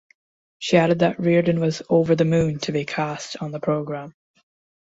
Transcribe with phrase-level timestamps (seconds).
[0.57, 4.15] She added that Riordan was "over the moon" to be cast on the programme.